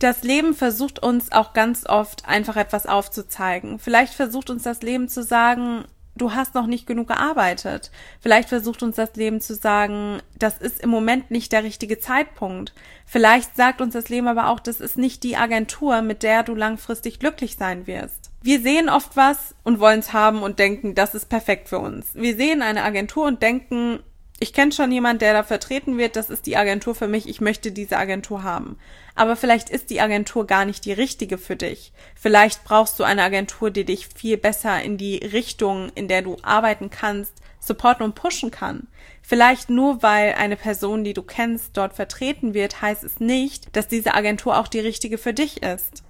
Das 0.00 0.22
Leben 0.22 0.54
versucht 0.54 1.02
uns 1.02 1.30
auch 1.30 1.52
ganz 1.52 1.86
oft 1.86 2.26
einfach 2.26 2.56
etwas 2.56 2.86
aufzuzeigen. 2.86 3.78
Vielleicht 3.78 4.14
versucht 4.14 4.48
uns 4.48 4.62
das 4.62 4.80
Leben 4.80 5.10
zu 5.10 5.22
sagen, 5.22 5.84
du 6.16 6.32
hast 6.32 6.54
noch 6.54 6.66
nicht 6.66 6.86
genug 6.86 7.08
gearbeitet. 7.08 7.90
Vielleicht 8.18 8.48
versucht 8.48 8.82
uns 8.82 8.96
das 8.96 9.14
Leben 9.16 9.42
zu 9.42 9.54
sagen, 9.54 10.22
das 10.38 10.56
ist 10.56 10.80
im 10.80 10.88
Moment 10.88 11.30
nicht 11.30 11.52
der 11.52 11.64
richtige 11.64 11.98
Zeitpunkt. 11.98 12.72
Vielleicht 13.04 13.56
sagt 13.56 13.82
uns 13.82 13.92
das 13.92 14.08
Leben 14.08 14.26
aber 14.26 14.48
auch, 14.48 14.58
das 14.58 14.80
ist 14.80 14.96
nicht 14.96 15.22
die 15.22 15.36
Agentur, 15.36 16.00
mit 16.00 16.22
der 16.22 16.44
du 16.44 16.54
langfristig 16.54 17.18
glücklich 17.18 17.56
sein 17.56 17.86
wirst. 17.86 18.30
Wir 18.40 18.62
sehen 18.62 18.88
oft 18.88 19.18
was 19.18 19.54
und 19.64 19.80
wollen 19.80 20.00
es 20.00 20.14
haben 20.14 20.42
und 20.42 20.58
denken, 20.58 20.94
das 20.94 21.14
ist 21.14 21.28
perfekt 21.28 21.68
für 21.68 21.78
uns. 21.78 22.14
Wir 22.14 22.36
sehen 22.36 22.62
eine 22.62 22.84
Agentur 22.84 23.26
und 23.26 23.42
denken, 23.42 24.00
ich 24.42 24.54
kenne 24.54 24.72
schon 24.72 24.90
jemand, 24.90 25.20
der 25.20 25.34
da 25.34 25.42
vertreten 25.42 25.98
wird, 25.98 26.16
das 26.16 26.30
ist 26.30 26.46
die 26.46 26.56
Agentur 26.56 26.94
für 26.94 27.08
mich, 27.08 27.28
ich 27.28 27.42
möchte 27.42 27.72
diese 27.72 27.98
Agentur 27.98 28.42
haben. 28.42 28.78
Aber 29.14 29.36
vielleicht 29.36 29.68
ist 29.68 29.90
die 29.90 30.00
Agentur 30.00 30.46
gar 30.46 30.64
nicht 30.64 30.86
die 30.86 30.94
richtige 30.94 31.36
für 31.36 31.56
dich. 31.56 31.92
Vielleicht 32.14 32.64
brauchst 32.64 32.98
du 32.98 33.04
eine 33.04 33.22
Agentur, 33.22 33.70
die 33.70 33.84
dich 33.84 34.08
viel 34.08 34.38
besser 34.38 34.82
in 34.82 34.96
die 34.96 35.18
Richtung, 35.18 35.92
in 35.94 36.08
der 36.08 36.22
du 36.22 36.38
arbeiten 36.40 36.88
kannst, 36.88 37.34
supporten 37.60 38.02
und 38.02 38.14
pushen 38.14 38.50
kann. 38.50 38.88
Vielleicht 39.20 39.68
nur 39.68 40.02
weil 40.02 40.32
eine 40.32 40.56
Person, 40.56 41.04
die 41.04 41.12
du 41.12 41.22
kennst, 41.22 41.76
dort 41.76 41.92
vertreten 41.92 42.54
wird, 42.54 42.80
heißt 42.80 43.04
es 43.04 43.20
nicht, 43.20 43.76
dass 43.76 43.88
diese 43.88 44.14
Agentur 44.14 44.58
auch 44.58 44.68
die 44.68 44.80
richtige 44.80 45.18
für 45.18 45.34
dich 45.34 45.62
ist. 45.62 46.02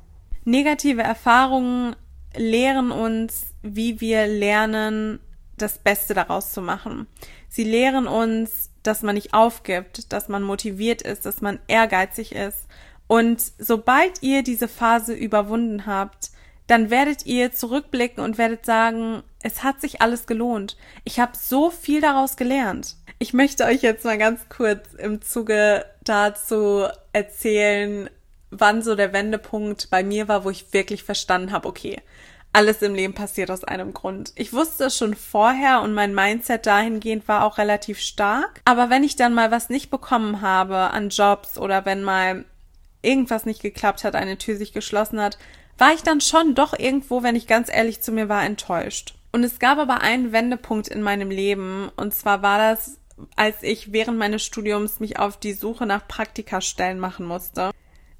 Negative 0.44 1.02
Erfahrungen 1.02 1.96
lehren 2.36 2.92
uns, 2.92 3.48
wie 3.62 4.00
wir 4.00 4.28
lernen, 4.28 5.18
das 5.62 5.78
Beste 5.78 6.14
daraus 6.14 6.52
zu 6.52 6.62
machen. 6.62 7.06
Sie 7.48 7.64
lehren 7.64 8.06
uns, 8.06 8.70
dass 8.82 9.02
man 9.02 9.14
nicht 9.14 9.34
aufgibt, 9.34 10.12
dass 10.12 10.28
man 10.28 10.42
motiviert 10.42 11.02
ist, 11.02 11.26
dass 11.26 11.40
man 11.40 11.58
ehrgeizig 11.66 12.34
ist. 12.34 12.66
Und 13.06 13.42
sobald 13.58 14.22
ihr 14.22 14.42
diese 14.42 14.68
Phase 14.68 15.14
überwunden 15.14 15.86
habt, 15.86 16.30
dann 16.66 16.90
werdet 16.90 17.26
ihr 17.26 17.52
zurückblicken 17.52 18.22
und 18.22 18.38
werdet 18.38 18.64
sagen, 18.64 19.22
es 19.42 19.64
hat 19.64 19.80
sich 19.80 20.00
alles 20.00 20.26
gelohnt. 20.26 20.76
Ich 21.02 21.18
habe 21.18 21.32
so 21.36 21.70
viel 21.70 22.00
daraus 22.00 22.36
gelernt. 22.36 22.96
Ich 23.18 23.32
möchte 23.32 23.64
euch 23.64 23.82
jetzt 23.82 24.04
mal 24.04 24.18
ganz 24.18 24.48
kurz 24.48 24.94
im 24.94 25.20
Zuge 25.20 25.84
dazu 26.04 26.86
erzählen, 27.12 28.08
wann 28.50 28.82
so 28.82 28.94
der 28.94 29.12
Wendepunkt 29.12 29.90
bei 29.90 30.02
mir 30.04 30.28
war, 30.28 30.44
wo 30.44 30.50
ich 30.50 30.72
wirklich 30.72 31.02
verstanden 31.02 31.52
habe, 31.52 31.68
okay, 31.68 32.00
alles 32.52 32.82
im 32.82 32.94
Leben 32.94 33.14
passiert 33.14 33.50
aus 33.50 33.64
einem 33.64 33.94
Grund. 33.94 34.32
Ich 34.34 34.52
wusste 34.52 34.84
es 34.84 34.96
schon 34.96 35.14
vorher 35.14 35.82
und 35.82 35.94
mein 35.94 36.14
Mindset 36.14 36.66
dahingehend 36.66 37.28
war 37.28 37.44
auch 37.44 37.58
relativ 37.58 38.00
stark. 38.00 38.60
Aber 38.64 38.90
wenn 38.90 39.04
ich 39.04 39.16
dann 39.16 39.34
mal 39.34 39.50
was 39.50 39.68
nicht 39.68 39.90
bekommen 39.90 40.40
habe 40.40 40.76
an 40.90 41.10
Jobs 41.10 41.58
oder 41.58 41.84
wenn 41.84 42.02
mal 42.02 42.44
irgendwas 43.02 43.46
nicht 43.46 43.62
geklappt 43.62 44.04
hat, 44.04 44.14
eine 44.14 44.36
Tür 44.36 44.56
sich 44.56 44.72
geschlossen 44.72 45.20
hat, 45.20 45.38
war 45.78 45.94
ich 45.94 46.02
dann 46.02 46.20
schon 46.20 46.54
doch 46.54 46.78
irgendwo, 46.78 47.22
wenn 47.22 47.36
ich 47.36 47.46
ganz 47.46 47.70
ehrlich 47.72 48.02
zu 48.02 48.12
mir 48.12 48.28
war, 48.28 48.44
enttäuscht. 48.44 49.14
Und 49.32 49.44
es 49.44 49.58
gab 49.58 49.78
aber 49.78 50.02
einen 50.02 50.32
Wendepunkt 50.32 50.88
in 50.88 51.02
meinem 51.02 51.30
Leben 51.30 51.90
und 51.96 52.12
zwar 52.14 52.42
war 52.42 52.58
das, 52.58 52.98
als 53.36 53.62
ich 53.62 53.92
während 53.92 54.18
meines 54.18 54.44
Studiums 54.44 55.00
mich 55.00 55.18
auf 55.18 55.38
die 55.38 55.52
Suche 55.52 55.86
nach 55.86 56.06
Praktikastellen 56.08 56.98
machen 56.98 57.26
musste. 57.26 57.70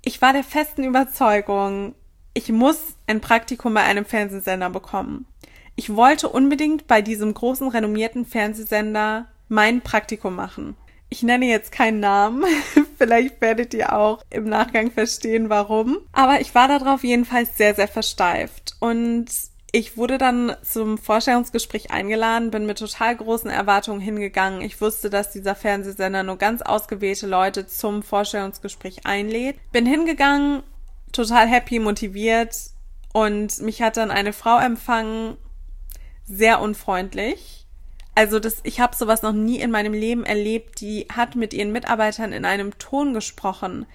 Ich 0.02 0.22
war 0.22 0.32
der 0.32 0.44
festen 0.44 0.84
Überzeugung, 0.84 1.94
ich 2.34 2.50
muss 2.50 2.78
ein 3.06 3.20
Praktikum 3.20 3.75
bei 3.75 3.82
einem 3.82 4.04
Fernsehsender 4.04 4.70
bekommen. 4.70 5.26
Ich 5.76 5.94
wollte 5.94 6.28
unbedingt 6.28 6.87
bei 6.87 7.02
diesem 7.02 7.32
großen 7.32 7.68
renommierten 7.68 8.26
Fernsehsender 8.26 9.26
mein 9.49 9.80
Praktikum 9.80 10.37
machen. 10.37 10.76
Ich 11.08 11.22
nenne 11.22 11.46
jetzt 11.46 11.72
keinen 11.72 11.99
Namen, 12.00 12.44
vielleicht 12.99 13.40
werdet 13.40 13.75
ihr 13.75 13.92
auch 13.92 14.22
im 14.30 14.44
Nachgang 14.44 14.92
verstehen, 14.92 15.49
warum. 15.50 15.99
Aber 16.12 16.40
ich 16.40 16.54
war 16.54 16.68
darauf 16.68 17.02
jedenfalls 17.02 17.56
sehr, 17.56 17.75
sehr 17.75 17.88
versteift. 17.88 18.76
Und 18.78 19.26
ich 19.72 19.96
wurde 19.96 20.18
dann 20.18 20.54
zum 20.62 20.99
Vorstellungsgespräch 20.99 21.90
eingeladen, 21.90 22.50
bin 22.50 22.66
mit 22.66 22.78
total 22.78 23.16
großen 23.16 23.50
Erwartungen 23.50 24.00
hingegangen. 24.00 24.62
Ich 24.62 24.80
wusste, 24.80 25.10
dass 25.10 25.32
dieser 25.32 25.54
Fernsehsender 25.54 26.22
nur 26.22 26.38
ganz 26.38 26.62
ausgewählte 26.62 27.26
Leute 27.26 27.66
zum 27.66 28.02
Vorstellungsgespräch 28.02 29.06
einlädt. 29.06 29.56
Bin 29.72 29.87
hingegangen, 29.87 30.62
total 31.12 31.49
happy, 31.49 31.79
motiviert 31.79 32.57
und 33.12 33.61
mich 33.61 33.83
hat 33.83 33.97
dann 33.97 34.11
eine 34.11 34.33
Frau 34.33 34.59
empfangen, 34.59 35.37
sehr 36.25 36.61
unfreundlich. 36.61 37.67
Also 38.14 38.38
das, 38.38 38.61
ich 38.64 38.81
habe 38.81 38.97
sowas 38.97 39.23
noch 39.23 39.33
nie 39.33 39.61
in 39.61 39.71
meinem 39.71 39.93
Leben 39.93 40.25
erlebt. 40.25 40.81
Die 40.81 41.07
hat 41.14 41.37
mit 41.37 41.52
ihren 41.55 41.73
Mitarbeitern 41.73 42.33
in 42.33 42.45
einem 42.45 42.76
Ton 42.79 43.14
gesprochen, 43.14 43.87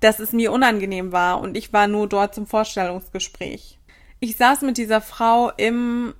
dass 0.00 0.20
es 0.20 0.32
mir 0.32 0.52
unangenehm 0.52 1.12
war 1.12 1.40
und 1.40 1.56
ich 1.56 1.72
war 1.72 1.86
nur 1.86 2.08
dort 2.08 2.34
zum 2.34 2.46
Vorstellungsgespräch. 2.46 3.78
Ich 4.20 4.36
saß 4.36 4.62
mit 4.62 4.78
dieser 4.78 5.00
Frau 5.00 5.50
im 5.56 6.14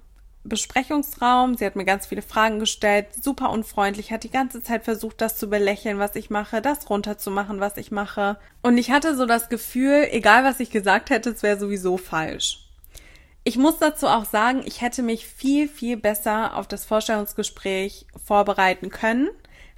Besprechungsraum. 0.45 1.57
Sie 1.57 1.65
hat 1.65 1.75
mir 1.75 1.85
ganz 1.85 2.07
viele 2.07 2.23
Fragen 2.23 2.59
gestellt, 2.59 3.07
super 3.21 3.51
unfreundlich, 3.51 4.13
hat 4.13 4.25
die 4.25 4.31
ganze 4.31 4.63
Zeit 4.63 4.85
versucht, 4.85 5.21
das 5.21 5.39
zu 5.39 5.49
belächeln, 5.49 5.99
was 5.99 6.15
ich 6.17 6.31
mache, 6.31 6.61
das 6.61 6.89
runterzumachen, 6.91 7.61
was 7.61 7.77
ich 7.77 7.91
mache. 7.91 8.39
Und 8.63 8.79
ich 8.79 8.91
hatte 8.91 9.17
so 9.17 9.27
das 9.27 9.49
Gefühl, 9.49 10.07
egal 10.11 10.45
was 10.45 10.61
ich 10.61 10.71
gesagt 10.71 11.11
hätte, 11.11 11.31
es 11.31 11.43
wäre 11.43 11.59
sowieso 11.59 11.97
falsch. 11.97 12.61
Ich 13.43 13.59
muss 13.59 13.79
dazu 13.79 14.07
auch 14.07 14.25
sagen, 14.25 14.63
ich 14.65 14.81
hätte 14.81 15.03
mich 15.03 15.27
viel, 15.27 15.69
viel 15.69 15.97
besser 15.97 16.57
auf 16.57 16.67
das 16.67 16.85
Vorstellungsgespräch 16.85 18.07
vorbereiten 18.23 18.89
können, 18.89 19.29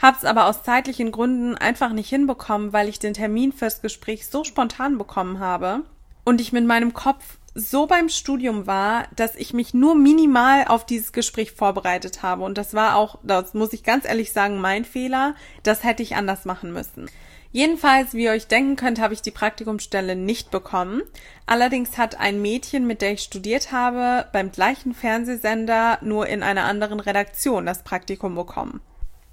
habe 0.00 0.16
es 0.16 0.24
aber 0.24 0.46
aus 0.46 0.62
zeitlichen 0.62 1.10
Gründen 1.10 1.56
einfach 1.56 1.92
nicht 1.92 2.08
hinbekommen, 2.08 2.72
weil 2.72 2.88
ich 2.88 2.98
den 2.98 3.14
Termin 3.14 3.52
fürs 3.52 3.82
Gespräch 3.82 4.28
so 4.28 4.44
spontan 4.44 4.98
bekommen 4.98 5.40
habe 5.40 5.82
und 6.24 6.40
ich 6.40 6.52
mit 6.52 6.66
meinem 6.66 6.92
Kopf 6.92 7.38
so 7.56 7.86
beim 7.86 8.10
Studium 8.10 8.66
war, 8.66 9.08
dass 9.16 9.34
ich 9.34 9.54
mich 9.54 9.72
nur 9.72 9.94
minimal 9.94 10.66
auf 10.66 10.84
dieses 10.84 11.12
Gespräch 11.12 11.52
vorbereitet 11.52 12.22
habe. 12.22 12.44
Und 12.44 12.58
das 12.58 12.74
war 12.74 12.96
auch, 12.96 13.18
das 13.22 13.54
muss 13.54 13.72
ich 13.72 13.82
ganz 13.82 14.04
ehrlich 14.04 14.32
sagen, 14.32 14.60
mein 14.60 14.84
Fehler. 14.84 15.34
Das 15.62 15.82
hätte 15.82 16.02
ich 16.02 16.16
anders 16.16 16.44
machen 16.44 16.72
müssen. 16.72 17.08
Jedenfalls, 17.52 18.12
wie 18.12 18.24
ihr 18.24 18.32
euch 18.32 18.48
denken 18.48 18.76
könnt, 18.76 19.00
habe 19.00 19.14
ich 19.14 19.22
die 19.22 19.30
Praktikumsstelle 19.30 20.14
nicht 20.14 20.50
bekommen. 20.50 21.00
Allerdings 21.46 21.96
hat 21.96 22.20
ein 22.20 22.42
Mädchen, 22.42 22.86
mit 22.86 23.00
der 23.00 23.12
ich 23.12 23.22
studiert 23.22 23.72
habe, 23.72 24.28
beim 24.32 24.52
gleichen 24.52 24.92
Fernsehsender 24.92 25.98
nur 26.02 26.26
in 26.26 26.42
einer 26.42 26.64
anderen 26.64 27.00
Redaktion 27.00 27.64
das 27.64 27.82
Praktikum 27.82 28.34
bekommen. 28.34 28.82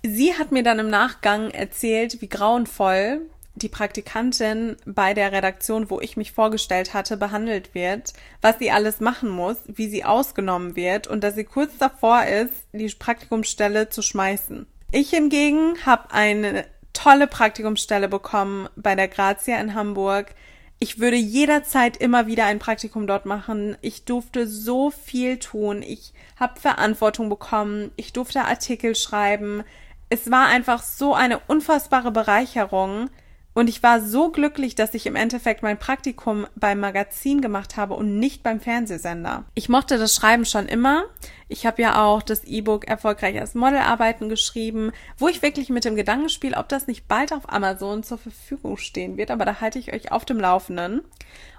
Sie 0.06 0.34
hat 0.34 0.54
mir 0.54 0.64
dann 0.64 0.80
im 0.80 0.90
Nachgang 0.90 1.52
erzählt, 1.52 2.22
wie 2.22 2.30
grauenvoll 2.30 3.30
die 3.56 3.70
Praktikantin 3.70 4.78
bei 4.86 5.14
der 5.14 5.32
Redaktion, 5.32 5.90
wo 5.90 6.02
ich 6.02 6.18
mich 6.18 6.32
vorgestellt 6.32 6.94
hatte, 6.94 7.18
behandelt 7.18 7.76
wird, 7.76 8.14
was 8.42 8.58
sie 8.60 8.72
alles 8.72 9.00
machen 9.00 9.30
muss, 9.30 9.58
wie 9.68 9.88
sie 9.88 10.04
ausgenommen 10.04 10.76
wird 10.76 11.08
und 11.08 11.24
dass 11.24 11.36
sie 11.36 11.44
kurz 11.44 11.78
davor 11.78 12.24
ist, 12.26 12.54
die 12.72 12.88
Praktikumsstelle 12.88 13.90
zu 13.90 14.02
schmeißen. 14.02 14.66
Ich 14.92 15.10
hingegen 15.10 15.76
habe 15.86 16.12
eine 16.12 16.66
tolle 16.94 17.28
Praktikumsstelle 17.28 18.08
bekommen 18.08 18.70
bei 18.76 18.96
der 18.96 19.08
Grazia 19.08 19.60
in 19.60 19.74
Hamburg. 19.74 20.34
Ich 20.80 21.00
würde 21.00 21.16
jederzeit 21.16 21.98
immer 21.98 22.28
wieder 22.28 22.46
ein 22.46 22.60
Praktikum 22.60 23.08
dort 23.08 23.26
machen. 23.26 23.78
Ich 23.82 24.06
durfte 24.06 24.48
so 24.48 24.92
viel 24.92 25.38
tun. 25.40 25.82
Ich 25.82 26.14
habe 26.40 26.60
Verantwortung 26.60 27.30
bekommen. 27.30 27.92
Ich 27.96 28.14
durfte 28.14 28.46
Artikel 28.46 28.96
schreiben. 28.96 29.64
Es 30.10 30.30
war 30.30 30.48
einfach 30.48 30.84
so 30.84 31.14
eine 31.14 31.40
unfassbare 31.48 32.12
Bereicherung. 32.12 33.10
Und 33.54 33.70
ich 33.70 33.84
war 33.84 34.02
so 34.02 34.32
glücklich, 34.32 34.74
dass 34.74 34.94
ich 34.96 35.06
im 35.06 35.16
Endeffekt 35.16 35.62
mein 35.62 35.78
Praktikum 35.78 36.48
beim 36.56 36.80
Magazin 36.80 37.42
gemacht 37.42 37.78
habe 37.78 37.94
und 37.94 38.18
nicht 38.18 38.42
beim 38.42 38.60
Fernsehsender. 38.60 39.46
Ich 39.54 39.70
mochte 39.70 39.98
das 39.98 40.16
Schreiben 40.16 40.46
schon 40.46 40.68
immer. 40.68 41.06
Ich 41.48 41.68
habe 41.68 41.82
ja 41.82 42.04
auch 42.04 42.24
das 42.24 42.44
E-Book 42.46 42.86
Erfolgreich 42.86 43.40
als 43.40 43.54
Modelarbeiten 43.54 44.28
geschrieben, 44.28 44.92
wo 45.18 45.28
ich 45.28 45.44
wirklich 45.44 45.70
mit 45.70 45.86
dem 45.86 45.96
Gedanken 45.96 46.30
spiele, 46.30 46.58
ob 46.58 46.68
das 46.68 46.88
nicht 46.88 47.08
bald 47.08 47.32
auf 47.32 47.52
Amazon 47.52 48.02
zur 48.02 48.18
Verfügung 48.18 48.78
stehen 48.78 49.18
wird. 49.18 49.30
Aber 49.30 49.46
da 49.46 49.62
halte 49.62 49.78
ich 49.78 49.94
euch 49.94 50.12
auf 50.12 50.26
dem 50.26 50.40
Laufenden. 50.40 51.02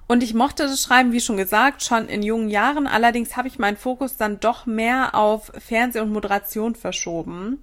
Und 0.06 0.22
ich 0.22 0.34
mochte 0.34 0.64
das 0.64 0.82
Schreiben, 0.82 1.12
wie 1.12 1.20
schon 1.20 1.36
gesagt, 1.36 1.82
schon 1.82 2.08
in 2.08 2.22
jungen 2.22 2.50
Jahren. 2.50 2.86
Allerdings 2.86 3.36
habe 3.36 3.48
ich 3.48 3.58
meinen 3.58 3.76
Fokus 3.76 4.16
dann 4.16 4.40
doch 4.40 4.66
mehr 4.66 5.14
auf 5.14 5.50
Fernseh- 5.58 6.00
und 6.00 6.12
Moderation 6.12 6.74
verschoben. 6.74 7.62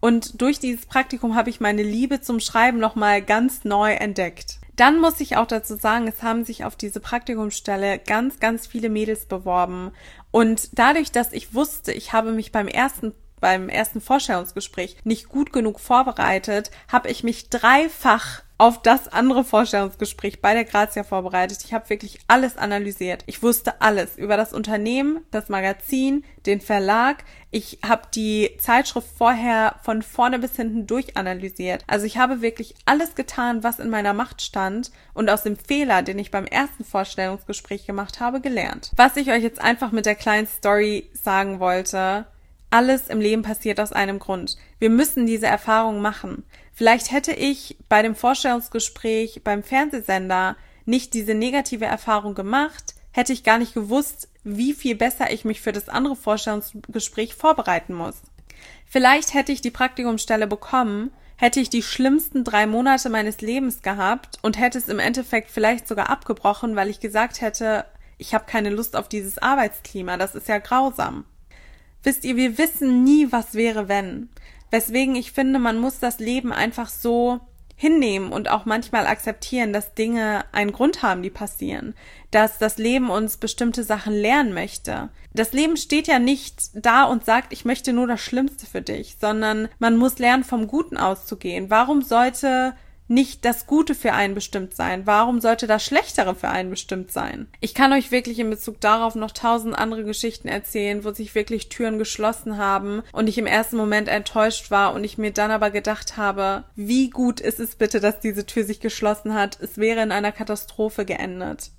Und 0.00 0.40
durch 0.40 0.58
dieses 0.58 0.86
Praktikum 0.86 1.34
habe 1.34 1.50
ich 1.50 1.60
meine 1.60 1.82
Liebe 1.82 2.20
zum 2.20 2.40
Schreiben 2.40 2.78
nochmal 2.78 3.22
ganz 3.22 3.64
neu 3.64 3.92
entdeckt. 3.92 4.58
Dann 4.76 5.00
muss 5.00 5.20
ich 5.20 5.36
auch 5.36 5.46
dazu 5.46 5.74
sagen, 5.74 6.06
es 6.06 6.22
haben 6.22 6.44
sich 6.44 6.64
auf 6.64 6.76
diese 6.76 7.00
Praktikumsstelle 7.00 7.98
ganz, 7.98 8.38
ganz 8.38 8.68
viele 8.68 8.90
Mädels 8.90 9.26
beworben. 9.26 9.90
Und 10.30 10.78
dadurch, 10.78 11.10
dass 11.10 11.32
ich 11.32 11.52
wusste, 11.52 11.92
ich 11.92 12.12
habe 12.12 12.30
mich 12.30 12.52
beim 12.52 12.68
ersten 12.68 13.12
beim 13.40 13.68
ersten 13.68 14.00
Vorstellungsgespräch 14.00 14.96
nicht 15.04 15.28
gut 15.28 15.52
genug 15.52 15.80
vorbereitet, 15.80 16.70
habe 16.88 17.08
ich 17.10 17.22
mich 17.22 17.50
dreifach 17.50 18.42
auf 18.58 18.82
das 18.82 19.06
andere 19.06 19.44
Vorstellungsgespräch 19.44 20.42
bei 20.42 20.52
der 20.52 20.64
Grazia 20.64 21.04
vorbereitet. 21.04 21.58
Ich 21.64 21.72
habe 21.72 21.88
wirklich 21.90 22.18
alles 22.26 22.56
analysiert. 22.58 23.22
Ich 23.26 23.40
wusste 23.42 23.80
alles 23.80 24.18
über 24.18 24.36
das 24.36 24.52
Unternehmen, 24.52 25.24
das 25.30 25.48
Magazin, 25.48 26.24
den 26.44 26.60
Verlag. 26.60 27.24
Ich 27.52 27.78
habe 27.86 28.02
die 28.12 28.50
Zeitschrift 28.58 29.06
vorher 29.16 29.76
von 29.84 30.02
vorne 30.02 30.40
bis 30.40 30.56
hinten 30.56 30.88
durchanalysiert. 30.88 31.84
Also 31.86 32.04
ich 32.04 32.18
habe 32.18 32.42
wirklich 32.42 32.74
alles 32.84 33.14
getan, 33.14 33.62
was 33.62 33.78
in 33.78 33.90
meiner 33.90 34.12
Macht 34.12 34.42
stand 34.42 34.90
und 35.14 35.30
aus 35.30 35.44
dem 35.44 35.56
Fehler, 35.56 36.02
den 36.02 36.18
ich 36.18 36.32
beim 36.32 36.44
ersten 36.44 36.84
Vorstellungsgespräch 36.84 37.86
gemacht 37.86 38.18
habe, 38.18 38.40
gelernt. 38.40 38.90
Was 38.96 39.16
ich 39.16 39.30
euch 39.30 39.42
jetzt 39.44 39.60
einfach 39.60 39.92
mit 39.92 40.04
der 40.04 40.16
kleinen 40.16 40.48
Story 40.48 41.08
sagen 41.12 41.60
wollte, 41.60 42.26
alles 42.70 43.08
im 43.08 43.20
Leben 43.20 43.42
passiert 43.42 43.80
aus 43.80 43.92
einem 43.92 44.18
Grund. 44.18 44.56
Wir 44.78 44.90
müssen 44.90 45.26
diese 45.26 45.46
Erfahrung 45.46 46.00
machen. 46.00 46.44
Vielleicht 46.74 47.10
hätte 47.12 47.32
ich 47.32 47.76
bei 47.88 48.02
dem 48.02 48.14
Vorstellungsgespräch 48.14 49.42
beim 49.42 49.62
Fernsehsender 49.62 50.56
nicht 50.84 51.14
diese 51.14 51.34
negative 51.34 51.86
Erfahrung 51.86 52.34
gemacht, 52.34 52.94
hätte 53.12 53.32
ich 53.32 53.44
gar 53.44 53.58
nicht 53.58 53.74
gewusst, 53.74 54.28
wie 54.44 54.72
viel 54.72 54.94
besser 54.94 55.32
ich 55.32 55.44
mich 55.44 55.60
für 55.60 55.72
das 55.72 55.88
andere 55.88 56.16
Vorstellungsgespräch 56.16 57.34
vorbereiten 57.34 57.94
muss. 57.94 58.22
Vielleicht 58.86 59.34
hätte 59.34 59.52
ich 59.52 59.60
die 59.60 59.70
Praktikumsstelle 59.70 60.46
bekommen, 60.46 61.10
hätte 61.36 61.60
ich 61.60 61.70
die 61.70 61.82
schlimmsten 61.82 62.44
drei 62.44 62.66
Monate 62.66 63.10
meines 63.10 63.40
Lebens 63.40 63.82
gehabt 63.82 64.38
und 64.42 64.58
hätte 64.58 64.78
es 64.78 64.88
im 64.88 64.98
Endeffekt 64.98 65.50
vielleicht 65.50 65.86
sogar 65.86 66.10
abgebrochen, 66.10 66.74
weil 66.74 66.88
ich 66.88 67.00
gesagt 67.00 67.40
hätte, 67.40 67.84
ich 68.16 68.34
habe 68.34 68.46
keine 68.46 68.70
Lust 68.70 68.96
auf 68.96 69.08
dieses 69.08 69.38
Arbeitsklima, 69.38 70.16
das 70.16 70.34
ist 70.34 70.48
ja 70.48 70.58
grausam. 70.58 71.24
Wisst 72.02 72.24
ihr, 72.24 72.36
wir 72.36 72.58
wissen 72.58 73.04
nie, 73.04 73.30
was 73.30 73.54
wäre, 73.54 73.88
wenn. 73.88 74.28
Weswegen 74.70 75.16
ich 75.16 75.32
finde, 75.32 75.58
man 75.58 75.78
muss 75.78 75.98
das 75.98 76.18
Leben 76.18 76.52
einfach 76.52 76.88
so 76.88 77.40
hinnehmen 77.78 78.32
und 78.32 78.50
auch 78.50 78.64
manchmal 78.64 79.06
akzeptieren, 79.06 79.72
dass 79.72 79.94
Dinge 79.94 80.44
einen 80.50 80.72
Grund 80.72 81.02
haben, 81.02 81.22
die 81.22 81.30
passieren, 81.30 81.94
dass 82.32 82.58
das 82.58 82.76
Leben 82.76 83.08
uns 83.08 83.36
bestimmte 83.36 83.84
Sachen 83.84 84.12
lernen 84.12 84.52
möchte. 84.52 85.10
Das 85.32 85.52
Leben 85.52 85.76
steht 85.76 86.08
ja 86.08 86.18
nicht 86.18 86.70
da 86.74 87.04
und 87.04 87.24
sagt, 87.24 87.52
ich 87.52 87.64
möchte 87.64 87.92
nur 87.92 88.08
das 88.08 88.20
Schlimmste 88.20 88.66
für 88.66 88.82
dich, 88.82 89.16
sondern 89.20 89.68
man 89.78 89.96
muss 89.96 90.18
lernen, 90.18 90.42
vom 90.42 90.66
Guten 90.66 90.96
auszugehen. 90.96 91.70
Warum 91.70 92.02
sollte 92.02 92.74
nicht 93.08 93.44
das 93.44 93.66
Gute 93.66 93.94
für 93.94 94.12
einen 94.12 94.34
bestimmt 94.34 94.74
sein? 94.74 95.06
Warum 95.06 95.40
sollte 95.40 95.66
das 95.66 95.84
Schlechtere 95.84 96.34
für 96.34 96.48
einen 96.48 96.70
bestimmt 96.70 97.10
sein? 97.10 97.48
Ich 97.60 97.74
kann 97.74 97.92
euch 97.92 98.10
wirklich 98.10 98.38
in 98.38 98.50
Bezug 98.50 98.80
darauf 98.80 99.14
noch 99.14 99.32
tausend 99.32 99.76
andere 99.76 100.04
Geschichten 100.04 100.48
erzählen, 100.48 101.04
wo 101.04 101.12
sich 101.12 101.34
wirklich 101.34 101.68
Türen 101.68 101.98
geschlossen 101.98 102.56
haben 102.56 103.02
und 103.12 103.28
ich 103.28 103.38
im 103.38 103.46
ersten 103.46 103.76
Moment 103.76 104.08
enttäuscht 104.08 104.70
war 104.70 104.94
und 104.94 105.04
ich 105.04 105.18
mir 105.18 105.32
dann 105.32 105.50
aber 105.50 105.70
gedacht 105.70 106.16
habe, 106.16 106.64
wie 106.76 107.10
gut 107.10 107.40
ist 107.40 107.60
es 107.60 107.76
bitte, 107.76 108.00
dass 108.00 108.20
diese 108.20 108.46
Tür 108.46 108.64
sich 108.64 108.80
geschlossen 108.80 109.34
hat? 109.34 109.58
Es 109.60 109.78
wäre 109.78 110.02
in 110.02 110.12
einer 110.12 110.32
Katastrophe 110.32 111.04
geendet. 111.04 111.70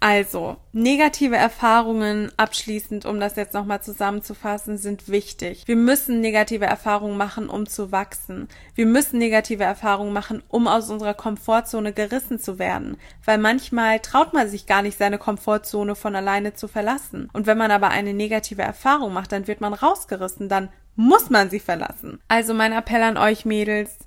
Also, 0.00 0.56
negative 0.72 1.34
Erfahrungen 1.34 2.30
abschließend, 2.36 3.04
um 3.04 3.18
das 3.18 3.34
jetzt 3.34 3.52
nochmal 3.52 3.82
zusammenzufassen, 3.82 4.78
sind 4.78 5.08
wichtig. 5.08 5.64
Wir 5.66 5.74
müssen 5.74 6.20
negative 6.20 6.66
Erfahrungen 6.66 7.16
machen, 7.16 7.48
um 7.48 7.66
zu 7.66 7.90
wachsen. 7.90 8.48
Wir 8.76 8.86
müssen 8.86 9.18
negative 9.18 9.64
Erfahrungen 9.64 10.12
machen, 10.12 10.42
um 10.48 10.68
aus 10.68 10.88
unserer 10.88 11.14
Komfortzone 11.14 11.92
gerissen 11.92 12.38
zu 12.38 12.60
werden. 12.60 12.96
Weil 13.24 13.38
manchmal 13.38 13.98
traut 13.98 14.34
man 14.34 14.48
sich 14.48 14.66
gar 14.66 14.82
nicht, 14.82 14.96
seine 14.96 15.18
Komfortzone 15.18 15.96
von 15.96 16.14
alleine 16.14 16.54
zu 16.54 16.68
verlassen. 16.68 17.28
Und 17.32 17.46
wenn 17.46 17.58
man 17.58 17.72
aber 17.72 17.88
eine 17.88 18.14
negative 18.14 18.62
Erfahrung 18.62 19.12
macht, 19.12 19.32
dann 19.32 19.48
wird 19.48 19.60
man 19.60 19.74
rausgerissen, 19.74 20.48
dann 20.48 20.68
muss 20.94 21.28
man 21.28 21.50
sie 21.50 21.60
verlassen. 21.60 22.20
Also 22.28 22.54
mein 22.54 22.72
Appell 22.72 23.02
an 23.02 23.16
euch 23.16 23.44
Mädels, 23.44 23.98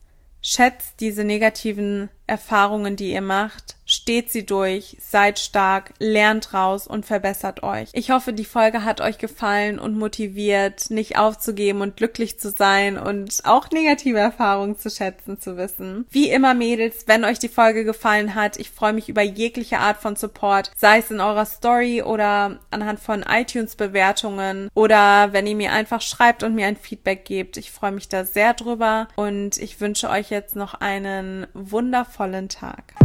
schätzt 0.41 0.99
diese 0.99 1.23
negativen 1.23 2.09
Erfahrungen, 2.31 2.95
die 2.95 3.11
ihr 3.11 3.21
macht, 3.21 3.75
steht 3.91 4.31
sie 4.31 4.45
durch, 4.45 4.95
seid 5.01 5.37
stark, 5.37 5.93
lernt 5.99 6.53
raus 6.53 6.87
und 6.87 7.05
verbessert 7.05 7.61
euch. 7.61 7.89
Ich 7.91 8.09
hoffe, 8.09 8.31
die 8.31 8.45
Folge 8.45 8.85
hat 8.85 9.01
euch 9.01 9.17
gefallen 9.17 9.79
und 9.79 9.97
motiviert, 9.97 10.89
nicht 10.89 11.17
aufzugeben 11.17 11.81
und 11.81 11.97
glücklich 11.97 12.39
zu 12.39 12.51
sein 12.51 12.97
und 12.97 13.41
auch 13.43 13.69
negative 13.71 14.19
Erfahrungen 14.19 14.79
zu 14.79 14.89
schätzen 14.89 15.41
zu 15.41 15.57
wissen. 15.57 16.05
Wie 16.09 16.29
immer, 16.29 16.53
Mädels, 16.53 17.03
wenn 17.07 17.25
euch 17.25 17.37
die 17.37 17.49
Folge 17.49 17.83
gefallen 17.83 18.33
hat, 18.33 18.57
ich 18.57 18.71
freue 18.71 18.93
mich 18.93 19.09
über 19.09 19.23
jegliche 19.23 19.79
Art 19.79 19.97
von 19.97 20.15
Support, 20.15 20.71
sei 20.77 20.99
es 20.99 21.11
in 21.11 21.19
eurer 21.19 21.45
Story 21.45 22.01
oder 22.01 22.59
anhand 22.69 23.01
von 23.01 23.25
iTunes-Bewertungen 23.29 24.69
oder 24.73 25.33
wenn 25.33 25.47
ihr 25.47 25.55
mir 25.57 25.73
einfach 25.73 25.99
schreibt 25.99 26.43
und 26.43 26.55
mir 26.55 26.67
ein 26.67 26.77
Feedback 26.77 27.25
gebt. 27.25 27.57
Ich 27.57 27.71
freue 27.71 27.91
mich 27.91 28.07
da 28.07 28.23
sehr 28.23 28.53
drüber 28.53 29.09
und 29.17 29.57
ich 29.57 29.81
wünsche 29.81 30.09
euch 30.09 30.29
jetzt 30.29 30.55
noch 30.55 30.75
einen 30.75 31.45
wundervollen 31.53 32.20
Tag. 32.21 33.00